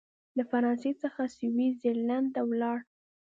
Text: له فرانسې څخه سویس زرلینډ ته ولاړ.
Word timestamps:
له 0.37 0.43
فرانسې 0.51 0.91
څخه 1.03 1.21
سویس 1.37 1.73
زرلینډ 1.83 2.27
ته 2.35 2.41
ولاړ. 2.49 2.77